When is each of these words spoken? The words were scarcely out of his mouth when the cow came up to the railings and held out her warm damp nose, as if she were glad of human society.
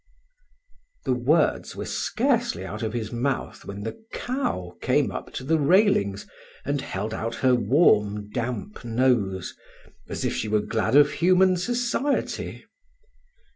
The 1.05 1.13
words 1.13 1.75
were 1.75 1.85
scarcely 1.85 2.65
out 2.65 2.81
of 2.81 2.91
his 2.91 3.11
mouth 3.11 3.65
when 3.65 3.81
the 3.83 4.03
cow 4.11 4.75
came 4.81 5.11
up 5.11 5.31
to 5.33 5.43
the 5.43 5.59
railings 5.59 6.25
and 6.65 6.81
held 6.81 7.13
out 7.13 7.35
her 7.35 7.53
warm 7.53 8.31
damp 8.31 8.83
nose, 8.83 9.55
as 10.09 10.25
if 10.25 10.33
she 10.33 10.47
were 10.47 10.61
glad 10.63 10.95
of 10.95 11.11
human 11.11 11.55
society. 11.55 12.65